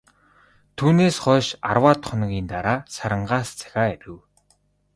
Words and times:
Түүнээс 0.77 1.15
хойш 1.23 1.47
арваад 1.69 2.01
хоногийн 2.09 2.47
дараа, 2.53 2.77
Сарангаас 2.95 3.49
захиа 3.59 3.85
ирэв. 3.95 4.15